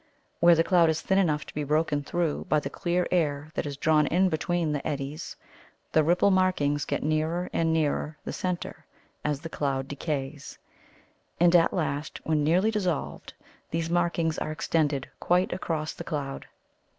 [0.39, 3.67] Where the cloud is thin enough to be broken through by the clear air that
[3.67, 5.35] is drawn in between the eddies,
[5.91, 8.87] the ripple markings get nearer and nearer the centre,
[9.23, 10.57] as the cloud decays.
[11.39, 13.35] And, at last, when nearly dissolved,
[13.69, 16.47] these markings are extended quite across the cloud.